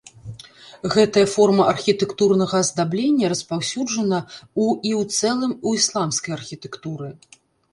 Гэтая 0.93 1.25
форма 1.33 1.63
архітэктурнага 1.73 2.55
аздаблення 2.65 3.25
распаўсюджана 3.33 4.19
ў 4.21 4.65
і 4.93 4.97
ў 4.99 5.01
цэлым 5.19 5.51
у 5.69 5.75
ісламскай 5.83 6.33
архітэктуры. 6.39 7.09